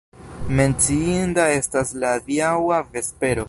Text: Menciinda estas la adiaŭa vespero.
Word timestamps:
Menciinda 0.59 1.45
estas 1.59 1.93
la 2.05 2.13
adiaŭa 2.21 2.81
vespero. 2.97 3.39